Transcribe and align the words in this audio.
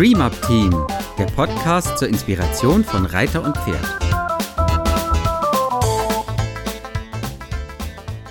Dream 0.00 0.22
Up 0.22 0.32
Team, 0.46 0.70
der 1.18 1.26
Podcast 1.26 1.98
zur 1.98 2.08
Inspiration 2.08 2.82
von 2.82 3.04
Reiter 3.04 3.44
und 3.44 3.54
Pferd. 3.54 3.84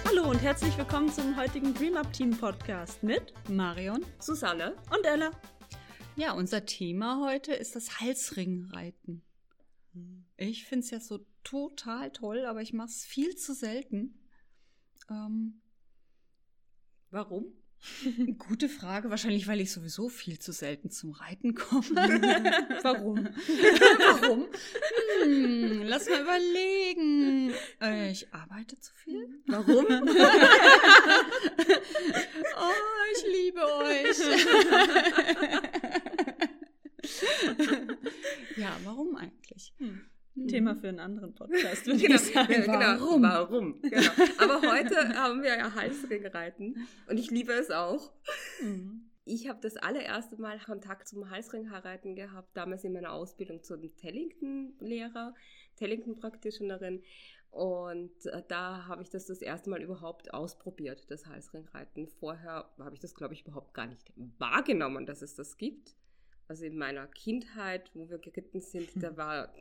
Hallo 0.03 0.31
und 0.31 0.39
herzlich 0.41 0.75
willkommen 0.79 1.09
zum 1.09 1.37
heutigen 1.37 1.75
Dream 1.75 1.95
Up 1.95 2.11
Team 2.11 2.31
Podcast 2.31 3.03
mit 3.03 3.35
Marion, 3.47 4.03
Susanne 4.17 4.77
und 4.89 5.05
Ella. 5.05 5.29
Ja, 6.15 6.33
unser 6.33 6.65
Thema 6.65 7.23
heute 7.23 7.53
ist 7.53 7.75
das 7.75 7.99
Halsringreiten. 7.99 9.21
Ich 10.37 10.65
finde 10.65 10.85
es 10.85 10.89
ja 10.89 10.99
so 10.99 11.19
total 11.43 12.09
toll, 12.09 12.45
aber 12.45 12.63
ich 12.63 12.73
mache 12.73 12.87
es 12.87 13.05
viel 13.05 13.35
zu 13.35 13.53
selten. 13.53 14.19
Ähm, 15.07 15.61
Warum? 17.11 17.58
gute 18.37 18.69
Frage. 18.69 19.09
Wahrscheinlich, 19.09 19.47
weil 19.47 19.61
ich 19.61 19.71
sowieso 19.71 20.09
viel 20.09 20.39
zu 20.39 20.51
selten 20.51 20.89
zum 20.89 21.11
Reiten 21.11 21.55
komme. 21.55 21.83
Warum? 22.83 23.25
Warum? 23.47 24.47
Hm, 25.23 25.83
lass 25.83 26.09
mal 26.09 26.21
überlegen. 26.21 27.53
Äh, 27.81 28.11
ich 28.11 28.33
arbeite 28.33 28.79
zu 28.79 28.93
viel. 28.95 29.41
Warum? 29.47 29.85
Oh, 32.57 32.73
ich 33.15 33.23
liebe 33.33 33.61
euch. 33.61 34.19
ja, 38.57 38.77
warum 38.83 39.15
eigentlich? 39.15 39.73
Hm. 39.77 40.01
Thema 40.47 40.75
für 40.75 40.89
einen 40.89 40.99
anderen 40.99 41.33
Podcast, 41.33 41.85
würde 41.85 41.99
genau, 42.01 42.15
ich 42.15 42.33
sagen. 42.33 42.51
ja, 42.51 42.61
genau, 42.61 42.79
warum? 42.79 43.21
warum? 43.23 43.81
Genau. 43.81 44.11
Aber 44.37 44.61
heute 44.61 44.95
haben 45.15 45.43
wir 45.43 45.57
ja 45.57 45.73
Halsringreiten 45.75 46.87
und 47.07 47.17
ich 47.17 47.31
liebe 47.31 47.53
es 47.53 47.71
auch. 47.71 48.11
Mhm. 48.61 49.09
Ich 49.25 49.47
habe 49.47 49.59
das 49.61 49.77
allererste 49.77 50.41
Mal 50.41 50.59
Kontakt 50.59 51.07
zum 51.07 51.29
Halsringreiten 51.29 52.15
gehabt, 52.15 52.49
damals 52.55 52.83
in 52.83 52.93
meiner 52.93 53.13
Ausbildung 53.13 53.61
zum 53.61 53.95
Tellington-Lehrer, 53.95 55.35
Tellington-Practitionerin. 55.75 57.03
Und 57.51 58.25
äh, 58.25 58.43
da 58.47 58.87
habe 58.87 59.03
ich 59.03 59.09
das 59.09 59.27
das 59.27 59.41
erste 59.41 59.69
Mal 59.69 59.81
überhaupt 59.81 60.33
ausprobiert, 60.33 61.09
das 61.09 61.27
Halsringreiten. 61.27 62.07
Vorher 62.07 62.69
habe 62.79 62.95
ich 62.95 62.99
das, 62.99 63.13
glaube 63.13 63.33
ich, 63.33 63.41
überhaupt 63.41 63.73
gar 63.73 63.87
nicht 63.87 64.11
wahrgenommen, 64.37 65.05
dass 65.05 65.21
es 65.21 65.35
das 65.35 65.57
gibt. 65.57 65.95
Also 66.49 66.65
in 66.65 66.79
meiner 66.79 67.05
Kindheit, 67.05 67.91
wo 67.93 68.09
wir 68.09 68.17
geritten 68.17 68.59
sind, 68.59 68.89
da 68.95 69.15
war, 69.15 69.53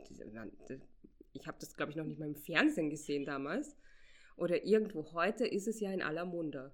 ich 1.33 1.45
habe 1.47 1.57
das, 1.59 1.75
glaube 1.75 1.91
ich, 1.91 1.95
noch 1.95 2.03
nicht 2.03 2.19
mal 2.19 2.27
im 2.27 2.35
Fernsehen 2.35 2.89
gesehen 2.89 3.25
damals. 3.25 3.77
Oder 4.35 4.65
irgendwo. 4.65 5.13
Heute 5.13 5.45
ist 5.45 5.67
es 5.67 5.79
ja 5.79 5.91
in 5.91 6.01
aller 6.01 6.25
Munde. 6.25 6.73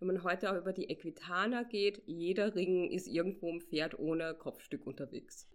Wenn 0.00 0.08
man 0.08 0.24
heute 0.24 0.50
auch 0.50 0.56
über 0.56 0.72
die 0.72 0.90
Equitana 0.90 1.62
geht, 1.62 2.02
jeder 2.06 2.56
Ring 2.56 2.90
ist 2.90 3.06
irgendwo 3.06 3.50
im 3.50 3.60
Pferd 3.60 3.96
ohne 4.00 4.34
Kopfstück 4.34 4.84
unterwegs. 4.84 5.48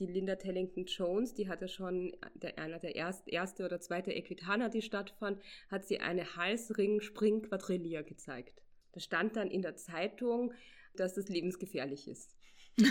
Die 0.00 0.06
Linda 0.06 0.34
Tellington 0.34 0.86
Jones, 0.86 1.32
die 1.34 1.48
hatte 1.48 1.68
schon, 1.68 2.16
der, 2.34 2.58
einer 2.58 2.80
der 2.80 2.96
erst, 2.96 3.28
erste 3.28 3.64
oder 3.64 3.80
zweite 3.80 4.10
Equitana, 4.10 4.68
die 4.68 4.82
stattfand, 4.82 5.40
hat 5.70 5.86
sie 5.86 6.00
eine 6.00 6.34
Halsring-Spring-Quadrillier 6.34 8.02
gezeigt. 8.02 8.60
Da 8.90 8.98
stand 8.98 9.36
dann 9.36 9.48
in 9.48 9.62
der 9.62 9.76
Zeitung, 9.76 10.52
dass 10.96 11.14
das 11.14 11.28
lebensgefährlich 11.28 12.08
ist, 12.08 12.34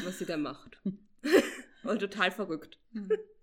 was 0.06 0.20
sie 0.20 0.26
da 0.26 0.38
macht. 0.38 0.82
Und 1.84 2.00
total 2.00 2.32
verrückt. 2.32 2.80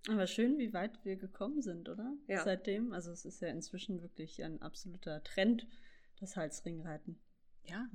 Aber 0.09 0.27
schön, 0.27 0.59
wie 0.59 0.73
weit 0.75 1.03
wir 1.05 1.17
gekommen 1.17 1.63
sind, 1.63 1.89
oder? 1.89 2.13
Ja. 2.27 2.45
Seitdem. 2.45 2.93
Also 2.93 3.11
es 3.11 3.25
ist 3.25 3.41
ja 3.41 3.49
inzwischen 3.49 4.03
wirklich 4.03 4.43
ein 4.45 4.61
absoluter 4.61 5.23
Trend, 5.23 5.67
das 6.21 6.37
Halsringreiten. 6.37 7.19
Ja, 7.67 7.89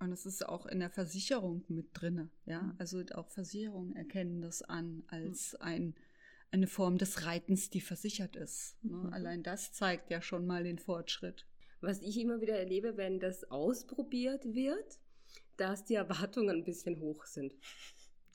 und 0.00 0.12
es 0.12 0.26
ist 0.26 0.46
auch 0.46 0.66
in 0.66 0.80
der 0.80 0.90
Versicherung 0.90 1.64
mit 1.68 1.88
drinne. 1.94 2.28
Ja, 2.44 2.60
Mhm. 2.62 2.74
also 2.78 3.02
auch 3.14 3.30
Versicherungen 3.30 3.96
erkennen 3.96 4.42
das 4.42 4.60
an 4.62 5.04
als 5.06 5.54
ein, 5.56 5.94
eine 6.50 6.66
Form 6.66 6.98
des 6.98 7.24
Reitens, 7.24 7.70
die 7.70 7.80
versichert 7.80 8.36
ist. 8.36 8.76
Ne? 8.84 8.96
Mhm. 8.96 9.12
Allein 9.14 9.42
das 9.42 9.72
zeigt 9.72 10.10
ja 10.10 10.20
schon 10.20 10.46
mal 10.46 10.64
den 10.64 10.78
Fortschritt. 10.78 11.46
Was 11.80 12.02
ich 12.02 12.18
immer 12.20 12.40
wieder 12.42 12.58
erlebe, 12.58 12.96
wenn 12.98 13.20
das 13.20 13.50
ausprobiert 13.50 14.44
wird, 14.54 14.98
dass 15.56 15.84
die 15.84 15.94
Erwartungen 15.94 16.56
ein 16.58 16.64
bisschen 16.64 17.00
hoch 17.00 17.24
sind. 17.26 17.54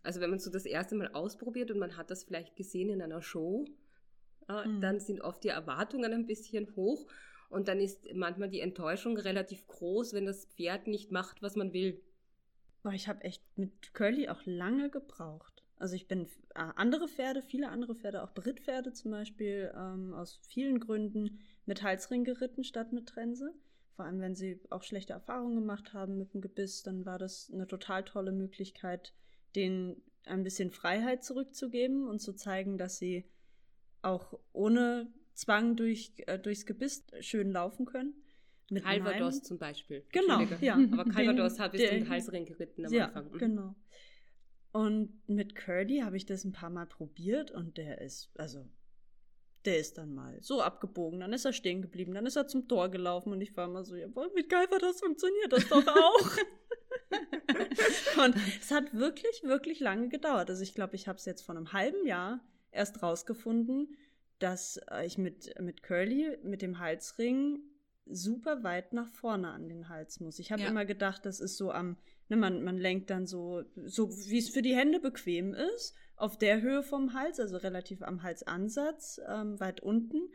Also 0.03 0.21
wenn 0.21 0.29
man 0.29 0.39
so 0.39 0.49
das 0.51 0.65
erste 0.65 0.95
Mal 0.95 1.09
ausprobiert 1.13 1.71
und 1.71 1.79
man 1.79 1.97
hat 1.97 2.09
das 2.11 2.23
vielleicht 2.23 2.55
gesehen 2.55 2.89
in 2.89 3.01
einer 3.01 3.21
Show, 3.21 3.65
äh, 4.47 4.67
Mhm. 4.67 4.81
dann 4.81 4.99
sind 4.99 5.21
oft 5.21 5.43
die 5.43 5.49
Erwartungen 5.49 6.13
ein 6.13 6.25
bisschen 6.25 6.75
hoch 6.75 7.07
und 7.49 7.67
dann 7.67 7.79
ist 7.79 8.13
manchmal 8.13 8.49
die 8.49 8.61
Enttäuschung 8.61 9.17
relativ 9.17 9.67
groß, 9.67 10.13
wenn 10.13 10.25
das 10.25 10.45
Pferd 10.45 10.87
nicht 10.87 11.11
macht, 11.11 11.41
was 11.41 11.55
man 11.55 11.73
will. 11.73 12.01
Aber 12.83 12.93
ich 12.93 13.07
habe 13.07 13.23
echt 13.23 13.43
mit 13.57 13.93
Curly 13.93 14.29
auch 14.29 14.41
lange 14.45 14.89
gebraucht. 14.89 15.63
Also 15.77 15.95
ich 15.95 16.07
bin 16.07 16.25
äh, 16.55 16.59
andere 16.75 17.07
Pferde, 17.07 17.41
viele 17.41 17.69
andere 17.69 17.95
Pferde, 17.95 18.23
auch 18.23 18.33
Brittpferde 18.33 18.91
zum 18.93 19.11
Beispiel, 19.11 19.71
ähm, 19.75 20.13
aus 20.13 20.39
vielen 20.47 20.79
Gründen 20.79 21.39
mit 21.65 21.83
Halsring 21.83 22.23
geritten 22.23 22.63
statt 22.63 22.91
mit 22.93 23.07
Trense. 23.07 23.53
Vor 23.99 24.05
allem, 24.05 24.21
wenn 24.21 24.33
sie 24.33 24.61
auch 24.69 24.83
schlechte 24.83 25.11
Erfahrungen 25.11 25.55
gemacht 25.55 25.91
haben 25.91 26.17
mit 26.17 26.33
dem 26.33 26.39
Gebiss, 26.39 26.83
dann 26.83 27.05
war 27.05 27.19
das 27.19 27.51
eine 27.53 27.67
total 27.67 28.05
tolle 28.05 28.31
Möglichkeit, 28.31 29.13
denen 29.57 30.01
ein 30.23 30.41
bisschen 30.43 30.71
Freiheit 30.71 31.25
zurückzugeben 31.25 32.07
und 32.07 32.19
zu 32.19 32.31
zeigen, 32.31 32.77
dass 32.77 32.97
sie 32.97 33.25
auch 34.01 34.39
ohne 34.53 35.11
Zwang 35.33 35.75
durch, 35.75 36.13
äh, 36.27 36.39
durchs 36.39 36.65
Gebiss 36.65 37.07
schön 37.19 37.51
laufen 37.51 37.85
können. 37.85 38.13
Mit 38.69 38.85
Calvados 38.85 39.33
meinem- 39.35 39.43
zum 39.43 39.57
Beispiel. 39.57 40.05
Genau, 40.13 40.43
ja. 40.61 40.75
Aber 40.93 41.03
Calvados 41.03 41.57
bis 41.57 41.81
zum 41.89 41.97
den- 41.99 42.07
Halsring 42.07 42.45
geritten 42.45 42.85
am 42.85 42.93
ja, 42.93 43.07
Anfang. 43.07 43.33
Mhm. 43.33 43.37
genau. 43.37 43.75
Und 44.71 45.27
mit 45.27 45.55
Curdy 45.55 45.99
habe 46.05 46.15
ich 46.15 46.25
das 46.25 46.45
ein 46.45 46.53
paar 46.53 46.69
Mal 46.69 46.85
probiert 46.85 47.51
und 47.51 47.75
der 47.75 47.99
ist, 47.99 48.31
also, 48.37 48.65
der 49.65 49.79
ist 49.79 49.97
dann 49.97 50.13
mal 50.13 50.37
so 50.41 50.61
abgebogen, 50.61 51.19
dann 51.19 51.33
ist 51.33 51.45
er 51.45 51.53
stehen 51.53 51.81
geblieben, 51.81 52.13
dann 52.13 52.25
ist 52.25 52.35
er 52.35 52.47
zum 52.47 52.67
Tor 52.67 52.89
gelaufen 52.89 53.33
und 53.33 53.41
ich 53.41 53.55
war 53.57 53.65
immer 53.65 53.83
so, 53.83 53.95
jawohl, 53.95 54.31
mit 54.33 54.49
Calvados 54.49 54.99
funktioniert 55.01 55.51
das 55.51 55.67
doch 55.67 55.85
auch. 55.85 56.31
und 58.23 58.35
es 58.61 58.71
hat 58.71 58.93
wirklich, 58.93 59.43
wirklich 59.43 59.79
lange 59.79 60.09
gedauert. 60.09 60.49
Also 60.49 60.63
ich 60.63 60.73
glaube, 60.73 60.95
ich 60.95 61.07
habe 61.07 61.17
es 61.17 61.25
jetzt 61.25 61.41
vor 61.41 61.55
einem 61.55 61.73
halben 61.73 62.05
Jahr 62.05 62.39
erst 62.71 63.01
rausgefunden, 63.03 63.95
dass 64.39 64.79
äh, 64.91 65.05
ich 65.05 65.17
mit, 65.17 65.53
mit 65.59 65.83
Curly, 65.83 66.37
mit 66.43 66.61
dem 66.61 66.79
Halsring, 66.79 67.59
super 68.05 68.63
weit 68.63 68.93
nach 68.93 69.07
vorne 69.07 69.51
an 69.51 69.67
den 69.69 69.89
Hals 69.89 70.19
muss. 70.19 70.39
Ich 70.39 70.51
habe 70.51 70.63
Ja. 70.63 70.69
immer 70.69 70.85
gedacht, 70.85 71.25
das 71.25 71.39
ist 71.39 71.57
so 71.57 71.71
am, 71.71 71.97
ne, 72.27 72.37
man, 72.37 72.63
man 72.63 72.77
lenkt 72.77 73.09
dann 73.09 73.27
so, 73.27 73.63
so 73.85 74.09
wie 74.09 74.39
es 74.39 74.49
für 74.49 74.61
die 74.61 74.75
Hände 74.75 74.99
bequem 74.99 75.53
ist, 75.53 75.95
auf 76.19 76.37
der 76.37 76.61
Höhe 76.61 76.83
vom 76.83 77.13
Hals, 77.13 77.39
also 77.39 77.57
relativ 77.57 78.01
am 78.01 78.23
Halsansatz, 78.23 79.19
ähm, 79.27 79.59
weit 79.59 79.81
unten. 79.81 80.29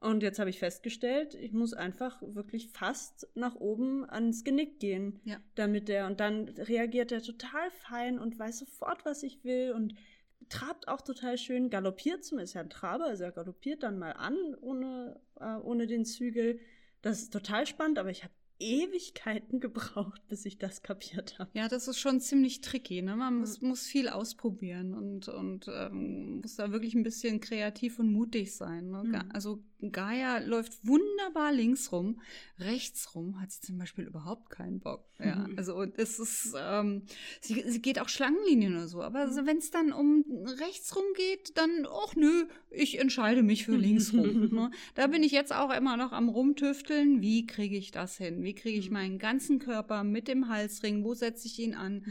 Und 0.00 0.22
jetzt 0.22 0.38
habe 0.38 0.50
ich 0.50 0.58
festgestellt, 0.58 1.34
ich 1.34 1.52
muss 1.52 1.72
einfach 1.72 2.20
wirklich 2.22 2.68
fast 2.68 3.26
nach 3.34 3.54
oben 3.54 4.08
ans 4.08 4.44
Genick 4.44 4.78
gehen, 4.78 5.20
Ja. 5.24 5.38
damit 5.54 5.88
der, 5.88 6.06
und 6.06 6.20
dann 6.20 6.48
reagiert 6.48 7.10
er 7.10 7.22
total 7.22 7.70
fein 7.70 8.18
und 8.18 8.38
weiß 8.38 8.58
sofort, 8.58 9.04
was 9.06 9.22
ich 9.22 9.44
will 9.44 9.72
und 9.72 9.94
trabt 10.50 10.88
auch 10.88 11.00
total 11.00 11.38
schön, 11.38 11.70
galoppiert 11.70 12.22
zum, 12.22 12.38
ist 12.38 12.52
ja 12.52 12.60
ein 12.60 12.68
Traber, 12.68 13.06
also 13.06 13.24
er 13.24 13.32
galoppiert 13.32 13.82
dann 13.82 13.98
mal 13.98 14.12
an, 14.12 14.36
ohne, 14.60 15.18
äh, 15.40 15.54
ohne 15.56 15.86
den 15.86 16.04
Zügel. 16.04 16.60
Das 17.00 17.22
ist 17.22 17.32
total 17.32 17.66
spannend, 17.66 17.98
aber 17.98 18.10
ich 18.10 18.24
habe 18.24 18.34
Ewigkeiten 18.64 19.60
gebraucht, 19.60 20.20
bis 20.28 20.44
ich 20.46 20.58
das 20.58 20.82
kapiert 20.82 21.38
habe. 21.38 21.50
Ja, 21.54 21.68
das 21.68 21.86
ist 21.88 21.98
schon 21.98 22.20
ziemlich 22.20 22.60
tricky. 22.60 23.02
Ne? 23.02 23.14
Man 23.16 23.38
muss, 23.38 23.60
muss 23.60 23.86
viel 23.86 24.08
ausprobieren 24.08 24.94
und, 24.94 25.28
und 25.28 25.68
ähm, 25.72 26.40
muss 26.40 26.56
da 26.56 26.72
wirklich 26.72 26.94
ein 26.94 27.02
bisschen 27.02 27.40
kreativ 27.40 27.98
und 27.98 28.10
mutig 28.10 28.54
sein. 28.54 28.90
Ne? 28.90 29.04
Mhm. 29.04 29.14
Also 29.32 29.62
Gaia 29.92 30.38
läuft 30.38 30.86
wunderbar 30.86 31.52
links 31.52 31.92
rum. 31.92 32.20
Rechts 32.58 33.14
rum 33.14 33.40
hat 33.40 33.50
sie 33.52 33.60
zum 33.60 33.76
Beispiel 33.78 34.04
überhaupt 34.04 34.48
keinen 34.50 34.80
Bock. 34.80 35.04
Ja, 35.18 35.46
Mhm. 35.46 35.58
also 35.58 35.82
es 35.82 36.18
ist, 36.18 36.54
ähm, 36.58 37.02
sie, 37.40 37.62
sie 37.66 37.82
geht 37.82 38.00
auch 38.00 38.08
Schlangenlinien 38.08 38.74
oder 38.74 38.88
so. 38.88 39.02
Aber 39.02 39.26
Mhm. 39.26 39.46
wenn 39.46 39.58
es 39.58 39.70
dann 39.70 39.92
um 39.92 40.24
rechts 40.60 40.96
rum 40.96 41.04
geht, 41.16 41.56
dann, 41.58 41.86
ach 41.90 42.16
nö, 42.16 42.46
ich 42.70 42.98
entscheide 42.98 43.42
mich 43.42 43.64
für 43.66 43.76
links 43.76 44.12
rum. 44.14 44.48
ne? 44.52 44.70
Da 44.94 45.06
bin 45.08 45.22
ich 45.22 45.32
jetzt 45.32 45.52
auch 45.54 45.70
immer 45.74 45.96
noch 45.98 46.12
am 46.12 46.28
rumtüfteln. 46.30 47.20
Wie 47.20 47.46
kriege 47.46 47.76
ich 47.76 47.90
das 47.90 48.16
hin? 48.16 48.42
Wie 48.42 48.53
kriege 48.54 48.78
ich 48.78 48.88
Mhm. 48.88 48.92
meinen 48.94 49.18
ganzen 49.18 49.58
Körper 49.58 50.04
mit 50.04 50.28
dem 50.28 50.48
Halsring? 50.48 51.04
Wo 51.04 51.14
setze 51.14 51.46
ich 51.46 51.58
ihn 51.58 51.74
an? 51.74 52.04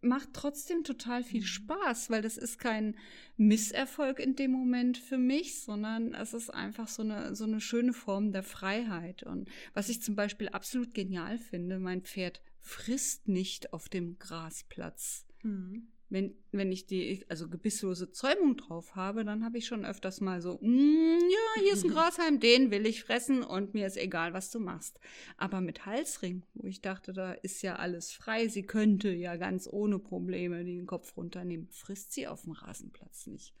Macht 0.00 0.30
trotzdem 0.34 0.84
total 0.84 1.22
viel 1.24 1.40
Mhm. 1.40 1.46
Spaß, 1.46 2.10
weil 2.10 2.20
das 2.20 2.36
ist 2.36 2.58
kein 2.58 2.94
Misserfolg 3.38 4.18
in 4.18 4.36
dem 4.36 4.50
Moment 4.50 4.98
für 4.98 5.16
mich, 5.16 5.60
sondern 5.62 6.12
es 6.12 6.34
ist 6.34 6.50
einfach 6.50 6.88
so 6.88 7.02
eine, 7.02 7.34
so 7.34 7.44
eine 7.44 7.60
schöne 7.60 7.94
Form 7.94 8.30
der 8.30 8.42
Freiheit. 8.42 9.22
Und 9.22 9.48
was 9.72 9.88
ich 9.88 10.02
zum 10.02 10.14
Beispiel 10.14 10.48
absolut 10.50 10.92
genial 10.92 11.38
finde, 11.38 11.78
mein 11.78 12.02
Pferd 12.02 12.42
frisst 12.60 13.28
nicht 13.28 13.72
auf 13.72 13.88
dem 13.88 14.18
Grasplatz. 14.18 15.26
Mhm. 15.42 15.88
Wenn, 16.08 16.34
wenn 16.52 16.70
ich 16.70 16.86
die, 16.86 17.24
also 17.28 17.48
gebisslose 17.48 18.12
Zäumung 18.12 18.56
drauf 18.56 18.94
habe, 18.94 19.24
dann 19.24 19.44
habe 19.44 19.58
ich 19.58 19.66
schon 19.66 19.84
öfters 19.84 20.20
mal 20.20 20.40
so, 20.40 20.58
mm, 20.60 21.18
ja, 21.20 21.62
hier 21.62 21.72
ist 21.72 21.84
ein 21.84 21.90
Grashalm, 21.94 22.40
den 22.40 22.70
will 22.70 22.86
ich 22.86 23.04
fressen 23.04 23.42
und 23.42 23.74
mir 23.74 23.86
ist 23.86 23.96
egal, 23.96 24.32
was 24.32 24.50
du 24.50 24.60
machst. 24.60 25.00
Aber 25.36 25.60
mit 25.60 25.86
Halsring, 25.86 26.44
wo 26.54 26.66
ich 26.66 26.80
dachte, 26.80 27.12
da 27.12 27.32
ist 27.32 27.62
ja 27.62 27.76
alles 27.76 28.12
frei, 28.12 28.48
sie 28.48 28.64
könnte 28.64 29.10
ja 29.10 29.36
ganz 29.36 29.68
ohne 29.70 29.98
Probleme 29.98 30.64
den 30.64 30.86
Kopf 30.86 31.16
runternehmen, 31.16 31.68
frisst 31.70 32.12
sie 32.12 32.26
auf 32.26 32.42
dem 32.42 32.52
Rasenplatz 32.52 33.26
nicht. 33.26 33.54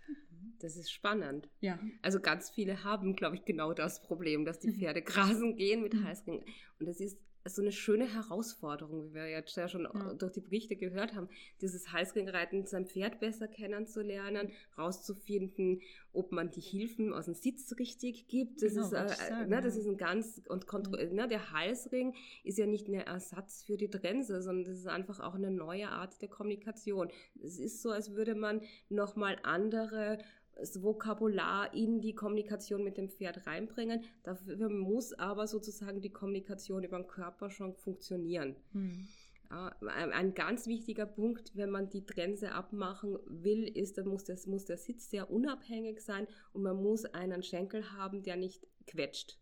Das 0.58 0.76
ist 0.76 0.90
spannend. 0.90 1.48
Ja. 1.60 1.78
Also 2.02 2.20
ganz 2.20 2.50
viele 2.50 2.84
haben, 2.84 3.16
glaube 3.16 3.36
ich, 3.36 3.44
genau 3.44 3.72
das 3.72 4.02
Problem, 4.02 4.44
dass 4.44 4.60
die 4.60 4.72
Pferde 4.72 5.02
grasen 5.02 5.56
gehen 5.56 5.82
mit 5.82 5.94
Halsring. 6.02 6.44
Und 6.78 6.86
das 6.86 7.00
ist 7.00 7.18
so 7.46 7.60
eine 7.62 7.72
schöne 7.72 8.06
Herausforderung, 8.12 9.04
wie 9.10 9.14
wir 9.14 9.28
jetzt 9.28 9.54
ja 9.56 9.68
schon 9.68 9.84
Ja. 9.84 10.14
durch 10.14 10.32
die 10.32 10.40
Berichte 10.40 10.76
gehört 10.76 11.14
haben, 11.14 11.28
dieses 11.60 11.92
Halsringreiten 11.92 12.66
sein 12.66 12.86
Pferd 12.86 13.20
besser 13.20 13.48
kennenzulernen, 13.48 14.50
rauszufinden, 14.78 15.80
ob 16.12 16.32
man 16.32 16.50
die 16.50 16.60
Hilfen 16.60 17.12
aus 17.12 17.26
dem 17.26 17.34
Sitz 17.34 17.76
richtig 17.78 18.28
gibt. 18.28 18.62
Das, 18.62 18.72
Genau, 18.74 18.86
ist, 18.86 18.92
äh, 18.92 19.08
sagen, 19.08 19.50
ne, 19.50 19.60
das 19.60 19.74
ja. 19.74 19.80
ist 19.82 19.86
ein 19.88 19.96
ganz 19.96 20.40
und 20.48 20.66
kontro 20.66 20.96
ne, 20.96 21.28
der 21.28 21.50
Halsring 21.52 22.14
ist 22.44 22.58
ja 22.58 22.66
nicht 22.66 22.88
ein 22.88 22.94
Ersatz 22.94 23.62
für 23.64 23.76
die 23.76 23.90
Trense, 23.90 24.40
sondern 24.42 24.64
das 24.64 24.78
ist 24.78 24.86
einfach 24.86 25.20
auch 25.20 25.34
eine 25.34 25.50
neue 25.50 25.88
Art 25.90 26.20
der 26.22 26.28
Kommunikation. 26.28 27.10
Es 27.42 27.58
ist 27.58 27.82
so, 27.82 27.90
als 27.90 28.14
würde 28.14 28.34
man 28.34 28.62
nochmal 28.88 29.38
andere 29.42 30.18
das 30.56 30.82
Vokabular 30.82 31.72
in 31.74 32.00
die 32.00 32.14
Kommunikation 32.14 32.84
mit 32.84 32.96
dem 32.96 33.08
Pferd 33.08 33.46
reinbringen. 33.46 34.04
Dafür 34.22 34.68
muss 34.68 35.12
aber 35.12 35.46
sozusagen 35.46 36.00
die 36.00 36.12
Kommunikation 36.12 36.84
über 36.84 36.98
den 36.98 37.06
Körper 37.06 37.50
schon 37.50 37.74
funktionieren. 37.74 38.56
Mhm. 38.72 39.08
Ein 39.50 40.34
ganz 40.34 40.66
wichtiger 40.66 41.06
Punkt, 41.06 41.52
wenn 41.54 41.70
man 41.70 41.88
die 41.88 42.04
Trense 42.04 42.52
abmachen 42.52 43.18
will, 43.26 43.64
ist, 43.64 43.98
dann 43.98 44.08
muss, 44.08 44.24
das, 44.24 44.46
muss 44.46 44.64
der 44.64 44.78
Sitz 44.78 45.10
sehr 45.10 45.30
unabhängig 45.30 46.00
sein 46.00 46.26
und 46.52 46.62
man 46.62 46.82
muss 46.82 47.04
einen 47.04 47.42
Schenkel 47.42 47.92
haben, 47.92 48.22
der 48.22 48.36
nicht 48.36 48.66
quetscht. 48.86 49.38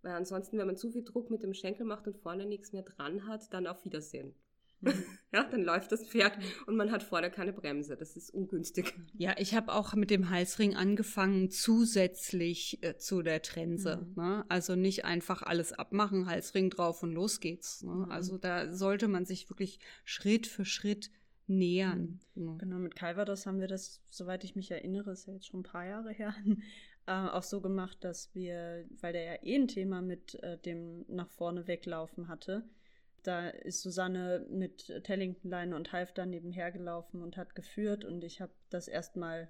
Weil 0.00 0.14
ansonsten, 0.14 0.58
wenn 0.58 0.66
man 0.66 0.76
zu 0.76 0.90
viel 0.90 1.04
Druck 1.04 1.30
mit 1.30 1.44
dem 1.44 1.54
Schenkel 1.54 1.86
macht 1.86 2.08
und 2.08 2.16
vorne 2.16 2.44
nichts 2.44 2.72
mehr 2.72 2.82
dran 2.82 3.26
hat, 3.26 3.52
dann 3.52 3.68
auf 3.68 3.84
Wiedersehen. 3.84 4.34
Ja, 5.32 5.44
dann 5.44 5.62
läuft 5.62 5.90
das 5.92 6.04
Pferd 6.04 6.36
und 6.66 6.76
man 6.76 6.92
hat 6.92 7.02
vorne 7.02 7.30
keine 7.30 7.54
Bremse. 7.54 7.96
Das 7.96 8.16
ist 8.16 8.28
ungünstig. 8.34 8.92
Ja, 9.16 9.34
ich 9.38 9.54
habe 9.54 9.72
auch 9.72 9.94
mit 9.94 10.10
dem 10.10 10.28
Halsring 10.28 10.76
angefangen, 10.76 11.50
zusätzlich 11.50 12.82
äh, 12.82 12.98
zu 12.98 13.22
der 13.22 13.40
Trense. 13.40 14.06
Mhm. 14.14 14.22
Ne? 14.22 14.44
Also 14.50 14.76
nicht 14.76 15.06
einfach 15.06 15.42
alles 15.42 15.72
abmachen, 15.72 16.26
Halsring 16.26 16.68
drauf 16.68 17.02
und 17.02 17.12
los 17.12 17.40
geht's. 17.40 17.82
Ne? 17.82 17.92
Mhm. 17.92 18.10
Also 18.10 18.36
da 18.36 18.74
sollte 18.74 19.08
man 19.08 19.24
sich 19.24 19.48
wirklich 19.48 19.78
Schritt 20.04 20.46
für 20.46 20.66
Schritt 20.66 21.10
nähern. 21.46 22.20
Ne? 22.34 22.56
Genau, 22.58 22.76
mit 22.76 22.94
Calvados 22.94 23.46
haben 23.46 23.60
wir 23.60 23.68
das, 23.68 24.02
soweit 24.10 24.44
ich 24.44 24.54
mich 24.54 24.70
erinnere, 24.70 25.12
ist 25.12 25.26
ja 25.26 25.32
jetzt 25.32 25.46
schon 25.46 25.60
ein 25.60 25.64
paar 25.64 25.86
Jahre 25.86 26.12
her, 26.12 26.34
äh, 27.06 27.12
auch 27.12 27.42
so 27.42 27.62
gemacht, 27.62 28.04
dass 28.04 28.34
wir, 28.34 28.84
weil 29.00 29.14
der 29.14 29.24
ja 29.24 29.42
eh 29.42 29.56
ein 29.56 29.68
Thema 29.68 30.02
mit 30.02 30.34
äh, 30.42 30.58
dem 30.58 31.06
nach 31.08 31.30
vorne 31.30 31.66
weglaufen 31.66 32.28
hatte, 32.28 32.64
da 33.22 33.48
ist 33.48 33.82
Susanne 33.82 34.46
mit 34.50 34.86
Tellington-Leine 35.04 35.76
und 35.76 35.92
Halfter 35.92 36.26
nebenher 36.26 36.72
gelaufen 36.72 37.22
und 37.22 37.36
hat 37.36 37.54
geführt 37.54 38.04
und 38.04 38.24
ich 38.24 38.40
habe 38.40 38.52
das 38.70 38.88
erstmal 38.88 39.48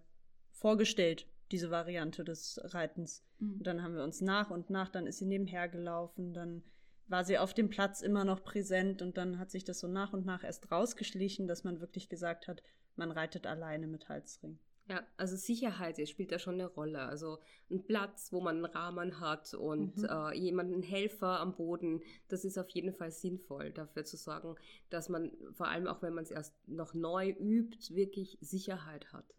vorgestellt, 0.50 1.26
diese 1.50 1.70
Variante 1.70 2.24
des 2.24 2.60
Reitens. 2.62 3.24
Mhm. 3.38 3.54
Und 3.58 3.66
dann 3.66 3.82
haben 3.82 3.94
wir 3.94 4.04
uns 4.04 4.20
nach 4.20 4.50
und 4.50 4.70
nach, 4.70 4.88
dann 4.88 5.06
ist 5.06 5.18
sie 5.18 5.26
nebenher 5.26 5.68
gelaufen, 5.68 6.34
dann 6.34 6.62
war 7.08 7.24
sie 7.24 7.38
auf 7.38 7.52
dem 7.52 7.68
Platz 7.68 8.00
immer 8.00 8.24
noch 8.24 8.42
präsent 8.42 9.02
und 9.02 9.16
dann 9.16 9.38
hat 9.38 9.50
sich 9.50 9.64
das 9.64 9.80
so 9.80 9.86
nach 9.88 10.12
und 10.12 10.24
nach 10.24 10.44
erst 10.44 10.70
rausgeschlichen, 10.70 11.46
dass 11.46 11.64
man 11.64 11.80
wirklich 11.80 12.08
gesagt 12.08 12.48
hat, 12.48 12.62
man 12.96 13.10
reitet 13.10 13.46
alleine 13.46 13.86
mit 13.86 14.08
Halsring. 14.08 14.58
Ja, 14.88 15.06
also 15.16 15.36
Sicherheit 15.36 15.96
spielt 16.08 16.32
da 16.32 16.38
schon 16.38 16.54
eine 16.54 16.66
Rolle. 16.66 17.00
Also 17.02 17.38
ein 17.70 17.84
Platz, 17.84 18.32
wo 18.32 18.40
man 18.40 18.56
einen 18.56 18.64
Rahmen 18.64 19.20
hat 19.20 19.54
und 19.54 19.96
Mhm. 19.98 20.04
äh, 20.04 20.34
jemanden, 20.36 20.82
Helfer 20.82 21.38
am 21.40 21.54
Boden, 21.54 22.02
das 22.28 22.44
ist 22.44 22.58
auf 22.58 22.68
jeden 22.70 22.92
Fall 22.92 23.12
sinnvoll, 23.12 23.72
dafür 23.72 24.04
zu 24.04 24.16
sorgen, 24.16 24.56
dass 24.90 25.08
man, 25.08 25.30
vor 25.52 25.68
allem 25.68 25.86
auch 25.86 26.02
wenn 26.02 26.14
man 26.14 26.24
es 26.24 26.30
erst 26.30 26.54
noch 26.68 26.94
neu 26.94 27.30
übt, 27.30 27.94
wirklich 27.94 28.38
Sicherheit 28.40 29.12
hat. 29.12 29.32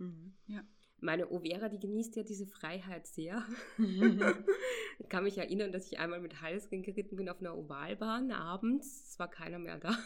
Meine 1.01 1.30
Overa, 1.30 1.68
die 1.68 1.80
genießt 1.80 2.16
ja 2.16 2.24
diese 2.24 2.48
Freiheit 2.48 3.06
sehr. 3.07 3.44
ich 5.00 5.10
kann 5.10 5.25
mich 5.25 5.38
erinnern, 5.38 5.74
dass 5.74 5.92
ich 5.92 6.00
einmal 6.00 6.22
mit 6.22 6.42
Halsring 6.42 6.81
geritten 6.84 7.18
bin 7.18 7.28
auf 7.28 7.42
einer 7.42 7.57
Ovalbahn 7.57 8.31
abends. 8.31 9.10
Es 9.10 9.19
war 9.19 9.30
keiner 9.30 9.60
mehr 9.60 9.78
da. 9.80 9.98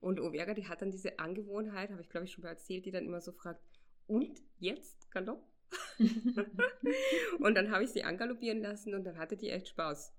Und 0.00 0.18
Overa, 0.20 0.54
die 0.54 0.66
hat 0.66 0.80
dann 0.80 0.90
diese 0.90 1.18
Angewohnheit, 1.18 1.90
habe 1.90 2.00
ich 2.00 2.08
glaube 2.08 2.24
ich 2.26 2.32
schon 2.32 2.42
mal 2.42 2.48
erzählt, 2.50 2.86
die 2.86 2.90
dann 2.90 3.04
immer 3.04 3.20
so 3.20 3.30
fragt, 3.32 3.60
und 4.06 4.42
jetzt 4.58 5.10
Galopp? 5.10 5.46
und 7.38 7.54
dann 7.54 7.70
habe 7.70 7.84
ich 7.84 7.90
sie 7.90 8.04
angaloppieren 8.04 8.60
lassen 8.60 8.94
und 8.94 9.04
dann 9.04 9.18
hatte 9.18 9.36
die 9.36 9.50
echt 9.50 9.68
Spaß. 9.68 10.12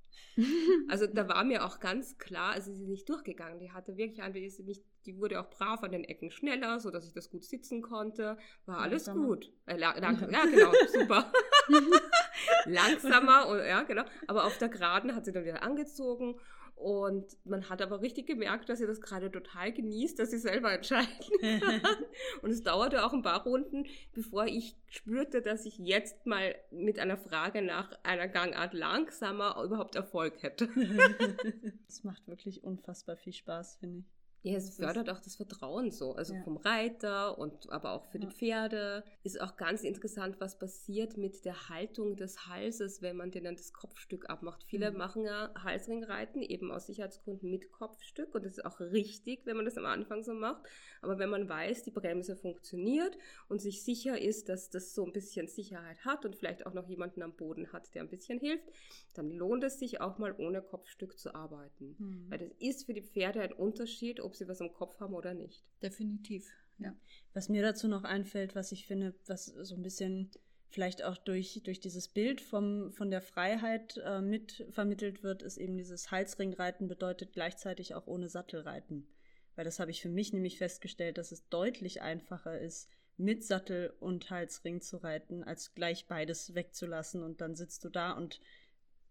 Also 0.90 1.06
da 1.08 1.28
war 1.28 1.44
mir 1.44 1.64
auch 1.64 1.80
ganz 1.80 2.18
klar, 2.18 2.54
also 2.54 2.72
sie 2.72 2.84
ist 2.84 2.90
nicht 2.90 3.10
durchgegangen. 3.10 3.60
Die 3.60 3.72
hatte 3.72 3.98
wirklich 3.98 4.22
die, 4.34 4.46
ist 4.46 4.60
nicht, 4.62 4.84
die 5.06 5.18
wurde 5.18 5.40
auch 5.40 5.50
brav 5.50 5.84
an 5.84 5.92
den 5.92 6.04
Ecken 6.04 6.32
schneller, 6.32 6.80
sodass 6.80 7.06
ich 7.06 7.14
das 7.14 7.30
gut 7.30 7.44
sitzen 7.44 7.82
konnte. 7.82 8.38
War 8.66 8.80
alles 8.80 9.06
Langsamer. 9.06 9.28
gut. 9.28 9.52
Äh, 9.66 9.78
lang, 9.78 10.02
ja, 10.32 10.46
genau, 10.46 10.72
super. 10.92 11.32
Langsamer, 12.66 13.48
und, 13.48 13.60
ja, 13.60 13.84
genau. 13.84 14.04
Aber 14.28 14.46
auf 14.46 14.58
der 14.58 14.70
Geraden 14.70 15.16
hat 15.16 15.26
sie 15.26 15.32
dann 15.32 15.46
wieder 15.46 15.62
angezogen. 15.62 16.40
Und 16.84 17.38
man 17.46 17.70
hat 17.70 17.82
aber 17.82 18.02
richtig 18.02 18.28
gemerkt, 18.28 18.68
dass 18.68 18.80
sie 18.80 18.86
das 18.86 19.00
gerade 19.00 19.32
total 19.32 19.72
genießt, 19.72 20.20
dass 20.20 20.32
sie 20.32 20.38
selber 20.38 20.74
entscheiden 20.74 21.08
kann. 21.62 22.06
Und 22.42 22.52
es 22.52 22.62
dauerte 22.62 23.06
auch 23.06 23.14
ein 23.14 23.22
paar 23.22 23.44
Runden, 23.44 23.86
bevor 24.12 24.48
ich 24.48 24.76
spürte, 24.88 25.42
dass 25.42 25.66
ich 25.66 25.78
jetzt 25.78 26.26
mal 26.26 26.54
mit 26.72 27.00
einer 27.00 27.16
Frage 27.16 27.62
nach 27.62 27.98
einer 28.04 28.28
Gangart 28.28 28.74
langsamer 28.74 29.64
überhaupt 29.64 29.96
Erfolg 29.96 30.44
hätte. 30.44 30.68
Das 31.88 32.04
macht 32.04 32.28
wirklich 32.28 32.64
unfassbar 32.64 33.16
viel 33.16 33.34
Spaß, 33.34 33.78
finde 33.78 34.00
ich. 34.00 34.23
Ja, 34.46 34.58
es 34.58 34.76
fördert 34.76 35.10
auch 35.10 35.22
das 35.22 35.38
Vertrauen 35.38 35.90
so, 35.90 36.16
also 36.16 36.34
Ja. 36.34 36.44
vom 36.44 36.58
Reiter 36.58 37.38
und 37.38 37.70
aber 37.72 37.94
auch 37.94 38.06
für 38.08 38.20
die 38.20 38.28
Ja. 38.28 38.32
Pferde. 38.34 39.06
Ist 39.24 39.40
auch 39.40 39.56
ganz 39.56 39.84
interessant, 39.84 40.42
was 40.42 40.60
passiert 40.60 41.16
mit 41.16 41.46
der 41.46 41.70
Haltung 41.70 42.18
des 42.18 42.46
Halses, 42.48 43.02
wenn 43.02 43.16
man 43.16 43.32
denen 43.32 43.56
das 43.56 43.72
Kopfstück 43.72 44.30
abmacht. 44.30 44.66
Viele 44.66 44.92
Mhm. 44.92 44.98
machen 44.98 45.24
ja 45.24 45.54
Halsringreiten 45.64 46.42
eben 46.42 46.72
aus 46.72 46.88
Sicherheitsgründen 46.88 47.50
mit 47.50 47.72
Kopfstück 47.72 48.36
und 48.36 48.44
das 48.46 48.58
ist 48.58 48.66
auch 48.66 48.82
richtig, 48.82 49.46
wenn 49.46 49.56
man 49.56 49.64
das 49.64 49.78
am 49.78 49.86
Anfang 49.86 50.24
so 50.24 50.34
macht. 50.34 50.64
Aber 51.02 51.20
wenn 51.20 51.30
man 51.30 51.48
weiß, 51.48 51.84
die 51.84 51.92
Bremse 51.92 52.36
funktioniert 52.36 53.18
und 53.48 53.62
sich 53.62 53.82
sicher 53.84 54.20
ist, 54.22 54.50
dass 54.50 54.70
das 54.70 54.94
so 54.94 55.06
ein 55.06 55.14
bisschen 55.14 55.48
Sicherheit 55.48 56.04
hat 56.04 56.26
und 56.26 56.36
vielleicht 56.36 56.66
auch 56.66 56.74
noch 56.74 56.90
jemanden 56.90 57.22
am 57.22 57.34
Boden 57.38 57.72
hat, 57.72 57.96
der 57.96 58.02
ein 58.02 58.10
bisschen 58.10 58.40
hilft, 58.42 58.68
dann 59.14 59.32
lohnt 59.32 59.64
es 59.64 59.80
sich 59.80 60.02
auch 60.02 60.18
mal 60.18 60.36
ohne 60.38 60.62
Kopfstück 60.62 61.18
zu 61.18 61.34
arbeiten. 61.34 61.96
Mhm. 61.98 62.26
Weil 62.30 62.40
das 62.40 62.52
ist 62.60 62.86
für 62.88 62.94
die 62.94 63.04
Pferde 63.04 63.40
ein 63.40 63.54
Unterschied, 63.54 64.20
ob 64.20 64.33
sie 64.36 64.48
was 64.48 64.62
am 64.62 64.74
Kopf 64.74 65.00
haben 65.00 65.14
oder 65.14 65.34
nicht. 65.34 65.64
Definitiv. 65.82 66.52
Ja. 66.80 66.96
Was 67.34 67.50
mir 67.50 67.62
dazu 67.62 67.88
noch 67.88 68.04
einfällt, 68.04 68.56
was 68.56 68.72
ich 68.72 68.86
finde, 68.86 69.14
was 69.28 69.46
so 69.46 69.76
ein 69.76 69.84
bisschen 69.84 70.32
vielleicht 70.70 71.04
auch 71.04 71.18
durch, 71.18 71.62
durch 71.64 71.80
dieses 71.80 72.08
Bild 72.08 72.42
vom, 72.42 72.92
von 72.94 73.12
der 73.12 73.22
Freiheit 73.22 74.02
äh, 74.04 74.22
mit 74.22 74.66
vermittelt 74.72 75.22
wird, 75.22 75.44
ist 75.44 75.58
eben 75.58 75.78
dieses 75.78 76.10
Halsringreiten 76.10 76.88
bedeutet 76.88 77.34
gleichzeitig 77.34 77.94
auch 77.94 78.08
ohne 78.08 78.28
Sattelreiten. 78.28 79.08
Weil 79.56 79.66
das 79.66 79.80
habe 79.80 79.92
ich 79.92 80.02
für 80.02 80.10
mich 80.10 80.34
nämlich 80.34 80.58
festgestellt, 80.58 81.20
dass 81.20 81.32
es 81.32 81.48
deutlich 81.50 82.02
einfacher 82.02 82.60
ist, 82.60 82.90
mit 83.18 83.44
Sattel 83.44 83.94
und 84.00 84.32
Halsring 84.32 84.82
zu 84.82 84.98
reiten, 84.98 85.44
als 85.44 85.76
gleich 85.76 86.08
beides 86.08 86.56
wegzulassen 86.56 87.22
und 87.22 87.42
dann 87.42 87.56
sitzt 87.56 87.84
du 87.86 87.90
da 87.90 88.14
und 88.14 88.42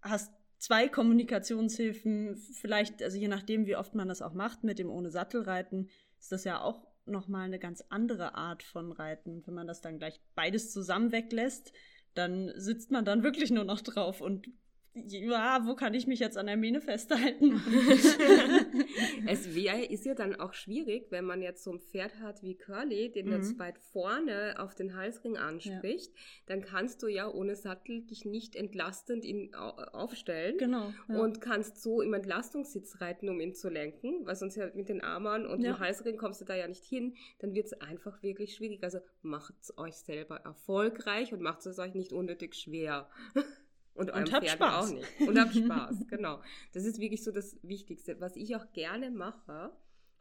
hast 0.00 0.32
zwei 0.62 0.88
Kommunikationshilfen, 0.88 2.36
vielleicht, 2.36 3.02
also 3.02 3.18
je 3.18 3.26
nachdem, 3.26 3.66
wie 3.66 3.74
oft 3.74 3.96
man 3.96 4.06
das 4.06 4.22
auch 4.22 4.32
macht, 4.32 4.62
mit 4.62 4.78
dem 4.78 4.90
ohne 4.90 5.10
Sattelreiten, 5.10 5.88
ist 6.20 6.30
das 6.30 6.44
ja 6.44 6.60
auch 6.60 6.86
nochmal 7.04 7.46
eine 7.46 7.58
ganz 7.58 7.82
andere 7.88 8.36
Art 8.36 8.62
von 8.62 8.92
Reiten. 8.92 9.42
Wenn 9.44 9.54
man 9.54 9.66
das 9.66 9.80
dann 9.80 9.98
gleich 9.98 10.20
beides 10.36 10.70
zusammen 10.70 11.10
weglässt, 11.10 11.72
dann 12.14 12.52
sitzt 12.54 12.92
man 12.92 13.04
dann 13.04 13.24
wirklich 13.24 13.50
nur 13.50 13.64
noch 13.64 13.80
drauf 13.80 14.20
und 14.20 14.50
ja, 14.94 15.60
wo 15.66 15.74
kann 15.74 15.94
ich 15.94 16.06
mich 16.06 16.20
jetzt 16.20 16.36
an 16.36 16.46
der 16.46 16.56
Mähne 16.56 16.80
festhalten? 16.80 17.60
es 19.26 19.54
wär, 19.54 19.90
ist 19.90 20.04
ja 20.04 20.14
dann 20.14 20.36
auch 20.36 20.52
schwierig, 20.54 21.06
wenn 21.10 21.24
man 21.24 21.40
jetzt 21.42 21.64
so 21.64 21.72
ein 21.72 21.80
Pferd 21.80 22.18
hat 22.20 22.42
wie 22.42 22.54
Curly, 22.56 23.10
den 23.10 23.26
Mhm. 23.26 23.32
jetzt 23.32 23.58
weit 23.58 23.78
vorne 23.78 24.56
auf 24.58 24.74
den 24.74 24.94
Halsring 24.96 25.36
anspricht, 25.36 26.12
dann 26.46 26.62
kannst 26.62 27.02
du 27.02 27.06
ja 27.08 27.28
ohne 27.28 27.56
Sattel 27.56 28.02
dich 28.02 28.24
nicht 28.24 28.56
entlastend 28.56 29.24
ihn 29.24 29.54
au- 29.54 29.70
aufstellen. 29.92 30.58
genau. 30.58 30.92
Ja. 31.08 31.18
Und 31.20 31.40
kannst 31.40 31.80
so 31.82 32.02
im 32.02 32.12
Entlastungssitz 32.14 33.00
reiten, 33.00 33.28
um 33.28 33.40
ihn 33.40 33.54
zu 33.54 33.68
lenken, 33.68 34.26
weil 34.26 34.36
sonst 34.36 34.56
ja 34.56 34.70
mit 34.74 34.88
den 34.88 35.00
Armen 35.02 35.46
und 35.46 35.62
Ja. 35.62 35.72
dem 35.72 35.78
Halsring 35.80 36.16
kommst 36.16 36.40
du 36.40 36.44
da 36.44 36.54
ja 36.54 36.68
nicht 36.68 36.84
hin. 36.84 37.14
Dann 37.38 37.54
wird 37.54 37.66
es 37.66 37.72
einfach 37.80 38.22
wirklich 38.22 38.54
schwierig. 38.56 38.82
Also 38.82 38.98
macht 39.22 39.54
es 39.60 39.76
euch 39.78 39.94
selber 39.96 40.36
erfolgreich 40.44 41.32
und 41.32 41.40
macht 41.40 41.64
es 41.66 41.78
euch 41.78 41.94
nicht 41.94 42.12
unnötig 42.12 42.54
schwer. 42.54 43.08
Und, 43.94 44.10
eurem 44.10 44.32
habt 44.32 44.44
Pferd 44.44 44.56
Spaß. 44.56 44.90
auch 44.90 44.94
nicht. 44.94 45.20
Und 45.20 45.38
habt 45.38 45.54
Spaß, 45.54 46.06
genau. 46.08 46.40
Das 46.72 46.84
ist 46.84 46.98
wirklich 46.98 47.22
so 47.22 47.30
das 47.30 47.56
Wichtigste. 47.62 48.20
Was 48.20 48.36
ich 48.36 48.56
auch 48.56 48.72
gerne 48.72 49.10
mache, 49.10 49.72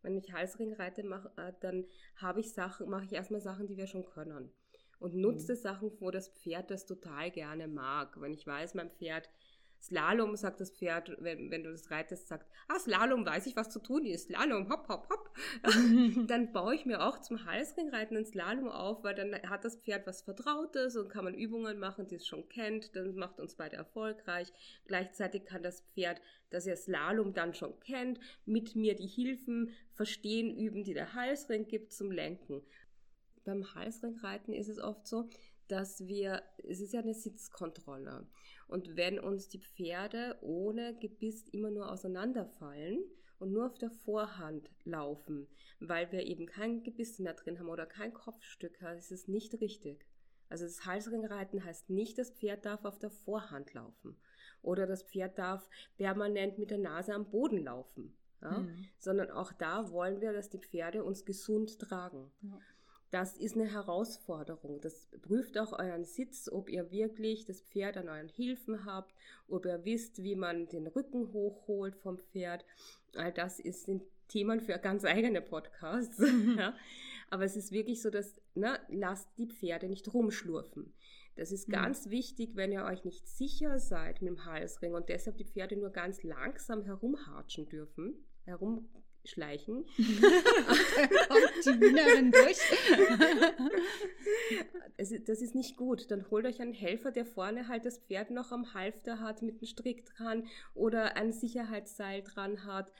Wenn 0.04 0.18
ich 0.18 0.34
Halsring 0.34 0.74
reite, 0.74 1.04
mach, 1.04 1.26
äh, 1.38 1.54
dann 1.62 1.86
habe 2.16 2.40
ich 2.40 2.54
Sachen, 2.54 2.90
mache 2.90 3.06
ich 3.06 3.14
erstmal 3.14 3.42
Sachen, 3.42 3.68
die 3.68 3.78
wir 3.78 3.86
schon 3.86 4.04
können. 4.04 4.52
Und 4.98 5.16
nutze 5.16 5.56
Sachen, 5.56 5.92
wo 6.00 6.12
das 6.12 6.30
Pferd 6.30 6.72
das 6.72 6.86
total 6.86 7.32
gerne 7.32 7.68
mag. 7.68 8.20
Wenn 8.20 8.34
ich 8.34 8.46
weiß, 8.46 8.74
mein 8.74 8.92
Pferd 8.92 9.30
Slalom, 9.82 10.36
sagt 10.36 10.60
das 10.62 10.70
Pferd, 10.70 11.16
wenn, 11.20 11.50
wenn 11.50 11.64
du 11.64 11.72
das 11.72 11.90
reitest, 11.90 12.28
sagt, 12.28 12.46
ah, 12.68 12.78
Slalom, 12.78 13.26
weiß 13.26 13.48
ich, 13.48 13.56
was 13.56 13.72
zu 13.72 13.80
tun 13.80 14.06
ist. 14.06 14.28
Slalom, 14.28 14.70
hopp, 14.70 14.88
hopp, 14.88 15.10
hopp. 15.10 15.32
dann 16.28 16.52
baue 16.54 16.76
ich 16.76 16.86
mir 16.86 17.02
auch 17.02 17.20
zum 17.20 17.46
Halsringreiten 17.46 18.16
einen 18.16 18.26
Slalom 18.28 18.70
auf, 18.70 19.04
weil 19.04 19.16
dann 19.16 19.34
hat 19.50 19.66
das 19.66 19.78
Pferd 19.78 20.06
was 20.06 20.22
Vertrautes 20.22 20.96
und 20.96 21.10
kann 21.10 21.24
man 21.24 21.34
Übungen 21.34 21.80
machen, 21.80 22.08
die 22.08 22.16
es 22.16 22.28
schon 22.28 22.48
kennt. 22.48 22.96
Das 22.96 23.16
macht 23.16 23.40
uns 23.40 23.56
beide 23.56 23.76
erfolgreich. 23.76 24.54
Gleichzeitig 24.86 25.46
kann 25.46 25.64
das 25.64 25.82
Pferd, 25.82 26.22
das 26.52 26.66
ja 26.66 26.76
Slalom 26.76 27.34
dann 27.34 27.56
schon 27.56 27.80
kennt, 27.80 28.20
mit 28.46 28.76
mir 28.76 28.96
die 28.96 29.08
Hilfen 29.08 29.72
verstehen, 29.94 30.56
üben, 30.56 30.84
die 30.84 30.94
der 30.94 31.16
Halsring 31.16 31.68
gibt 31.68 31.92
zum 31.92 32.12
Lenken. 32.12 32.62
Beim 33.46 33.74
Halsringreiten 33.74 34.54
ist 34.54 34.70
es 34.70 34.78
oft 34.78 35.08
so, 35.08 35.28
dass 35.72 36.06
wir, 36.06 36.44
es 36.68 36.82
ist 36.82 36.94
ja 36.94 37.00
eine 37.00 37.14
Sitzkontrolle. 37.14 38.28
Und 38.72 38.96
wenn 38.96 39.20
uns 39.20 39.50
die 39.50 39.60
Pferde 39.60 40.38
ohne 40.40 40.96
Gebiss 40.96 41.50
immer 41.50 41.72
nur 41.72 41.92
auseinanderfallen 41.92 43.04
und 43.38 43.52
nur 43.52 43.66
auf 43.66 43.78
der 43.78 43.92
Vorhand 43.92 44.72
laufen, 44.86 45.46
weil 45.82 46.10
wir 46.14 46.26
eben 46.26 46.46
kein 46.46 46.82
Gebiss 46.82 47.20
mehr 47.20 47.34
drin 47.34 47.60
haben 47.60 47.68
oder 47.68 47.86
kein 47.86 48.14
Kopfstück, 48.14 48.82
ist 48.98 49.12
es 49.12 49.28
nicht 49.28 49.60
richtig. 49.60 50.06
Also 50.48 50.64
das 50.64 50.86
Halsringreiten 50.86 51.66
heißt 51.66 51.90
nicht, 51.90 52.18
das 52.18 52.32
Pferd 52.32 52.64
darf 52.64 52.86
auf 52.86 52.98
der 52.98 53.10
Vorhand 53.10 53.74
laufen 53.74 54.16
oder 54.62 54.88
das 54.88 55.04
Pferd 55.04 55.38
darf 55.38 55.68
permanent 55.98 56.58
mit 56.58 56.72
der 56.72 56.78
Nase 56.78 57.14
am 57.14 57.30
Boden 57.30 57.66
laufen. 57.66 58.16
Ja? 58.42 58.60
Mhm. 58.60 58.88
Sondern 59.00 59.32
auch 59.32 59.52
da 59.52 59.92
wollen 59.92 60.22
wir, 60.22 60.32
dass 60.32 60.50
die 60.50 60.60
Pferde 60.60 61.04
uns 61.04 61.26
gesund 61.26 61.78
tragen. 61.78 62.32
Ja. 62.42 62.58
Das 63.12 63.38
ist 63.38 63.56
eine 63.56 63.70
Herausforderung. 63.70 64.80
Das 64.80 65.10
prüft 65.22 65.58
auch 65.58 65.78
euren 65.78 66.06
Sitz, 66.06 66.50
ob 66.50 66.70
ihr 66.70 66.92
wirklich 66.92 67.46
das 67.46 67.62
Pferd 67.62 67.98
an 67.98 68.08
euren 68.08 68.30
Hilfen 68.30 68.86
habt, 68.86 69.14
ob 69.50 69.66
ihr 69.66 69.84
wisst, 69.84 70.24
wie 70.24 70.36
man 70.36 70.70
den 70.70 70.88
Rücken 70.88 71.34
hochholt 71.34 71.96
vom 71.98 72.18
Pferd. 72.18 72.66
All 73.16 73.34
das 73.34 73.60
ist, 73.60 73.84
sind 73.84 74.04
Themen 74.30 74.62
für 74.62 74.78
ganz 74.80 75.04
eigene 75.04 75.42
Podcasts. 75.42 76.18
ja. 76.58 76.74
Aber 77.30 77.44
es 77.44 77.58
ist 77.58 77.74
wirklich 77.74 78.02
so, 78.02 78.10
dass, 78.10 78.34
ne, 78.56 78.80
lasst 78.88 79.28
die 79.38 79.48
Pferde 79.48 79.90
nicht 79.90 80.14
rumschlurfen. 80.14 80.94
Das 81.36 81.52
ist 81.52 81.68
mhm. 81.68 81.74
ganz 81.74 82.10
wichtig, 82.10 82.56
wenn 82.56 82.72
ihr 82.72 82.86
euch 82.86 83.04
nicht 83.04 83.28
sicher 83.28 83.80
seid 83.80 84.22
mit 84.22 84.30
dem 84.30 84.46
Halsring 84.46 84.94
und 84.94 85.10
deshalb 85.10 85.38
die 85.38 85.46
Pferde 85.46 85.76
nur 85.76 85.90
ganz 85.90 86.24
langsam 86.24 86.84
herumhatschen 86.84 87.68
dürfen, 87.68 88.26
herum 88.46 88.90
schleichen. 89.26 89.86
kommt 89.98 91.66
die 91.66 91.82
Wienerin 91.82 92.32
durch. 92.32 92.58
das 95.26 95.42
ist 95.42 95.56
nicht 95.56 95.78
gut. 95.78 96.12
Dann 96.12 96.30
holt 96.30 96.46
euch 96.46 96.62
einen 96.62 96.74
Helfer, 96.74 97.12
der 97.12 97.26
vorne 97.26 97.68
halt 97.68 97.86
das 97.86 98.00
Pferd 98.00 98.32
noch 98.32 98.52
am 98.52 98.74
Halfter 98.74 99.20
hat 99.20 99.42
mit 99.42 99.56
einem 99.56 99.66
Strick 99.66 100.06
dran 100.06 100.48
oder 100.74 101.16
ein 101.18 101.32
Sicherheitsseil 101.32 102.24
dran 102.24 102.66
hat 102.66 102.92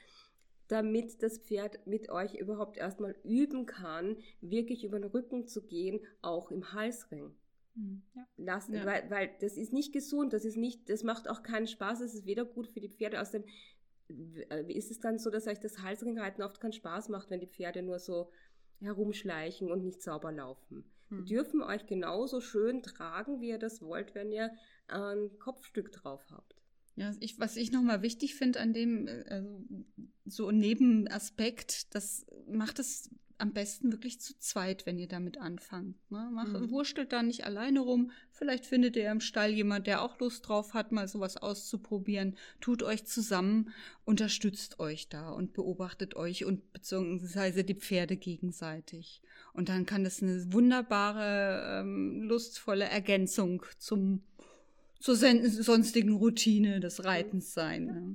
damit 0.72 1.22
das 1.22 1.36
Pferd 1.36 1.86
mit 1.86 2.08
euch 2.08 2.34
überhaupt 2.34 2.78
erstmal 2.78 3.14
üben 3.24 3.66
kann, 3.66 4.16
wirklich 4.40 4.84
über 4.84 4.98
den 4.98 5.10
Rücken 5.10 5.46
zu 5.46 5.66
gehen, 5.66 6.00
auch 6.22 6.50
im 6.50 6.72
Halsring. 6.72 7.34
Hm, 7.74 8.02
ja. 8.14 8.26
Lassen, 8.36 8.74
ja. 8.74 8.86
Weil, 8.86 9.10
weil 9.10 9.30
das 9.40 9.56
ist 9.56 9.72
nicht 9.72 9.92
gesund, 9.92 10.32
das 10.32 10.44
ist 10.44 10.56
nicht, 10.56 10.88
das 10.88 11.04
macht 11.04 11.28
auch 11.28 11.42
keinen 11.42 11.66
Spaß, 11.66 12.00
das 12.00 12.14
ist 12.14 12.26
weder 12.26 12.44
gut 12.44 12.68
für 12.68 12.80
die 12.80 12.88
Pferde, 12.88 13.20
außerdem 13.20 13.44
äh, 13.44 13.50
ist 14.68 14.90
es 14.90 15.00
dann 15.00 15.18
so, 15.18 15.30
dass 15.30 15.46
euch 15.46 15.60
das 15.60 15.82
Halsringreiten 15.82 16.42
oft 16.42 16.60
keinen 16.60 16.72
Spaß 16.72 17.08
macht, 17.08 17.30
wenn 17.30 17.40
die 17.40 17.46
Pferde 17.46 17.82
nur 17.82 17.98
so 17.98 18.30
herumschleichen 18.80 19.70
und 19.70 19.84
nicht 19.84 20.02
sauber 20.02 20.32
laufen. 20.32 20.84
Hm. 21.08 21.24
Die 21.24 21.34
dürfen 21.34 21.62
euch 21.62 21.86
genauso 21.86 22.40
schön 22.40 22.82
tragen, 22.82 23.40
wie 23.40 23.48
ihr 23.48 23.58
das 23.58 23.80
wollt, 23.82 24.14
wenn 24.14 24.32
ihr 24.32 24.50
ein 24.88 25.38
Kopfstück 25.38 25.92
drauf 25.92 26.26
habt. 26.30 26.56
Ja, 26.94 27.12
ich, 27.20 27.38
was 27.38 27.56
ich 27.56 27.72
nochmal 27.72 28.02
wichtig 28.02 28.34
finde 28.34 28.60
an 28.60 28.74
dem, 28.74 29.08
äh, 29.08 29.24
also 29.28 29.64
so 30.26 30.50
Nebenaspekt, 30.50 31.94
das 31.94 32.26
macht 32.46 32.78
es 32.78 33.10
am 33.42 33.52
besten 33.52 33.90
wirklich 33.90 34.20
zu 34.20 34.38
zweit, 34.38 34.86
wenn 34.86 34.98
ihr 34.98 35.08
damit 35.08 35.36
anfangt. 35.36 35.96
Ne? 36.12 36.30
Mach, 36.32 36.46
mhm. 36.46 36.70
Wurstelt 36.70 37.12
da 37.12 37.24
nicht 37.24 37.44
alleine 37.44 37.80
rum. 37.80 38.12
Vielleicht 38.30 38.64
findet 38.64 38.94
ihr 38.94 39.10
im 39.10 39.20
Stall 39.20 39.50
jemand, 39.50 39.88
der 39.88 40.00
auch 40.00 40.20
Lust 40.20 40.46
drauf 40.46 40.74
hat, 40.74 40.92
mal 40.92 41.08
sowas 41.08 41.36
auszuprobieren. 41.36 42.36
Tut 42.60 42.84
euch 42.84 43.04
zusammen, 43.04 43.70
unterstützt 44.04 44.78
euch 44.78 45.08
da 45.08 45.30
und 45.30 45.54
beobachtet 45.54 46.14
euch 46.14 46.44
und 46.44 46.72
beziehungsweise 46.72 47.64
die 47.64 47.74
Pferde 47.74 48.16
gegenseitig. 48.16 49.22
Und 49.54 49.68
dann 49.68 49.86
kann 49.86 50.04
das 50.04 50.22
eine 50.22 50.52
wunderbare, 50.52 51.80
ähm, 51.80 52.22
lustvolle 52.22 52.84
Ergänzung 52.84 53.64
zum 53.78 54.22
zur 55.00 55.16
sonstigen 55.16 56.12
Routine 56.12 56.78
des 56.78 57.04
Reitens 57.04 57.52
sein. 57.52 57.86
Ne? 57.86 58.14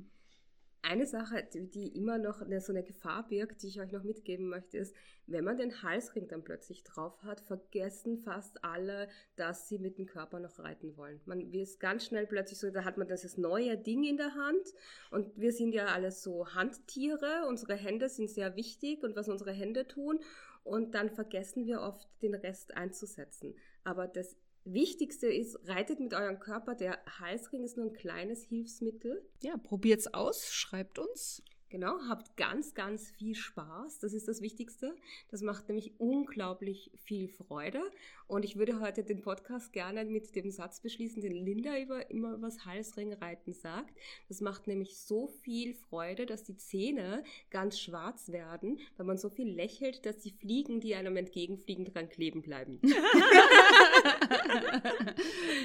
Eine 0.82 1.06
Sache, 1.06 1.46
die 1.52 1.88
immer 1.96 2.18
noch 2.18 2.38
so 2.60 2.72
eine 2.72 2.84
Gefahr 2.84 3.26
birgt, 3.26 3.62
die 3.62 3.68
ich 3.68 3.80
euch 3.80 3.90
noch 3.90 4.04
mitgeben 4.04 4.48
möchte, 4.48 4.78
ist, 4.78 4.94
wenn 5.26 5.44
man 5.44 5.58
den 5.58 5.82
Halsring 5.82 6.28
dann 6.28 6.44
plötzlich 6.44 6.84
drauf 6.84 7.22
hat, 7.24 7.40
vergessen 7.40 8.18
fast 8.18 8.64
alle, 8.64 9.08
dass 9.36 9.68
sie 9.68 9.78
mit 9.78 9.98
dem 9.98 10.06
Körper 10.06 10.40
noch 10.40 10.58
reiten 10.58 10.96
wollen. 10.96 11.20
Man 11.26 11.52
ist 11.52 11.80
ganz 11.80 12.06
schnell 12.06 12.26
plötzlich 12.26 12.58
so, 12.58 12.70
da 12.70 12.84
hat 12.84 12.96
man 12.96 13.08
dieses 13.08 13.36
neue 13.36 13.76
Ding 13.76 14.04
in 14.04 14.16
der 14.16 14.34
Hand 14.34 14.72
und 15.10 15.36
wir 15.36 15.52
sind 15.52 15.74
ja 15.74 15.86
alles 15.86 16.22
so 16.22 16.54
Handtiere, 16.54 17.46
unsere 17.46 17.74
Hände 17.74 18.08
sind 18.08 18.30
sehr 18.30 18.56
wichtig 18.56 19.02
und 19.02 19.16
was 19.16 19.28
unsere 19.28 19.52
Hände 19.52 19.86
tun 19.86 20.20
und 20.64 20.94
dann 20.94 21.10
vergessen 21.10 21.66
wir 21.66 21.80
oft 21.80 22.08
den 22.22 22.34
Rest 22.34 22.76
einzusetzen. 22.76 23.54
Aber 23.84 24.06
das 24.06 24.36
Wichtigste 24.64 25.26
ist, 25.28 25.58
reitet 25.66 26.00
mit 26.00 26.14
eurem 26.14 26.38
Körper. 26.38 26.74
Der 26.74 26.98
Halsring 27.20 27.64
ist 27.64 27.76
nur 27.76 27.86
ein 27.86 27.92
kleines 27.92 28.44
Hilfsmittel. 28.44 29.24
Ja, 29.42 29.56
probiert's 29.56 30.12
aus, 30.12 30.52
schreibt 30.52 30.98
uns. 30.98 31.42
Genau, 31.70 31.98
habt 32.08 32.36
ganz, 32.38 32.74
ganz 32.74 33.10
viel 33.10 33.34
Spaß. 33.34 33.98
Das 33.98 34.14
ist 34.14 34.26
das 34.26 34.40
Wichtigste. 34.40 34.94
Das 35.30 35.42
macht 35.42 35.68
nämlich 35.68 35.92
unglaublich 35.98 36.90
viel 36.94 37.28
Freude. 37.28 37.82
Und 38.28 38.44
ich 38.44 38.56
würde 38.56 38.80
heute 38.80 39.02
den 39.02 39.22
Podcast 39.22 39.72
gerne 39.72 40.04
mit 40.04 40.36
dem 40.36 40.50
Satz 40.50 40.80
beschließen, 40.80 41.22
den 41.22 41.32
Linda 41.32 41.78
über, 41.78 42.10
immer 42.10 42.34
über 42.34 42.48
das 42.48 42.66
Halsringreiten 42.66 43.54
sagt. 43.54 43.96
Das 44.28 44.42
macht 44.42 44.66
nämlich 44.66 44.98
so 44.98 45.28
viel 45.42 45.72
Freude, 45.74 46.26
dass 46.26 46.44
die 46.44 46.58
Zähne 46.58 47.24
ganz 47.50 47.80
schwarz 47.80 48.28
werden, 48.30 48.78
weil 48.98 49.06
man 49.06 49.16
so 49.16 49.30
viel 49.30 49.48
lächelt, 49.48 50.04
dass 50.04 50.18
die 50.18 50.32
Fliegen, 50.32 50.80
die 50.80 50.94
einem 50.94 51.16
entgegenfliegen, 51.16 51.86
dran 51.86 52.10
kleben 52.10 52.42
bleiben. 52.42 52.78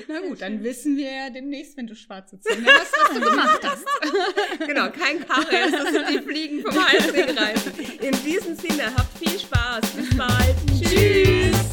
Na 0.08 0.22
gut, 0.22 0.42
dann 0.42 0.64
wissen 0.64 0.96
wir 0.96 1.12
ja 1.12 1.30
demnächst, 1.30 1.76
wenn 1.76 1.88
du 1.88 1.96
schwarze 1.96 2.40
Zähne 2.40 2.66
hast, 2.66 2.94
was 2.94 3.14
du 3.14 3.20
gemacht 3.20 3.60
hast. 3.62 3.86
genau, 4.60 4.90
kein 4.90 5.20
Karies, 5.20 5.72
das 5.84 5.92
sind 5.92 6.10
die 6.10 6.20
Fliegen 6.20 6.62
vom 6.62 6.74
Halsring 6.74 7.38
reiten. 7.38 7.74
In 8.02 8.14
diesem 8.24 8.56
Sinne, 8.56 8.96
habt 8.96 9.18
viel 9.18 9.38
Spaß. 9.38 9.92
Bis 9.92 10.18
bald. 10.18 10.56
Tschüss. 10.82 11.73